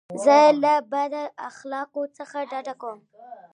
زه 0.23 0.37
له 0.63 0.73
بد 0.91 1.13
اخلاقو 1.49 2.03
څخه 2.17 2.37
ډډه 2.51 2.73
کوم. 2.81 2.99